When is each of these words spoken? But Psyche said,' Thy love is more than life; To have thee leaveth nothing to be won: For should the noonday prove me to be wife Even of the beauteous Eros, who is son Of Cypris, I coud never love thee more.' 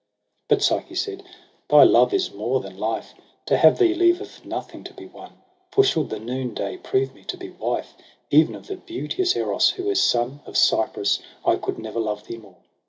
But 0.47 0.63
Psyche 0.63 0.95
said,' 0.95 1.21
Thy 1.69 1.83
love 1.83 2.11
is 2.11 2.33
more 2.33 2.59
than 2.59 2.75
life; 2.75 3.13
To 3.45 3.55
have 3.55 3.77
thee 3.77 3.93
leaveth 3.93 4.43
nothing 4.43 4.83
to 4.85 4.95
be 4.95 5.05
won: 5.05 5.33
For 5.69 5.83
should 5.83 6.09
the 6.09 6.17
noonday 6.17 6.77
prove 6.77 7.13
me 7.13 7.23
to 7.25 7.37
be 7.37 7.51
wife 7.51 7.93
Even 8.31 8.55
of 8.55 8.65
the 8.65 8.77
beauteous 8.77 9.35
Eros, 9.35 9.69
who 9.69 9.91
is 9.91 10.01
son 10.03 10.39
Of 10.47 10.57
Cypris, 10.57 11.19
I 11.45 11.55
coud 11.57 11.77
never 11.77 11.99
love 11.99 12.25
thee 12.25 12.37
more.' 12.39 12.57